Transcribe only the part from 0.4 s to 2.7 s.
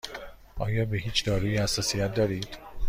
آیا به هیچ دارویی حساسیت دارید؟